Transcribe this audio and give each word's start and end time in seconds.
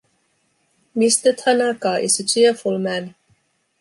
Mr. 0.97 1.31
Tanaka 1.37 1.99
is 2.01 2.19
a 2.19 2.25
cheerful 2.25 2.79
man. 2.79 3.13